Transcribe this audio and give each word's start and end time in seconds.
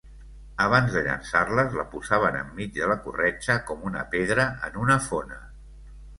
Abans 0.63 0.95
de 0.95 1.03
llançar-les 1.07 1.77
la 1.79 1.85
posaven 1.91 2.39
enmig 2.39 2.73
de 2.79 2.89
la 2.93 2.97
corretja 3.05 3.59
com 3.69 3.87
una 3.93 4.03
pedra 4.17 4.49
en 4.71 4.83
una 4.87 4.99
fona. 5.11 5.41